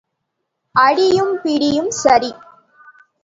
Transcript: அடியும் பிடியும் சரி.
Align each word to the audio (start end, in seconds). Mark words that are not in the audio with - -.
அடியும் 0.75 1.33
பிடியும் 1.41 1.91
சரி. 1.91 2.31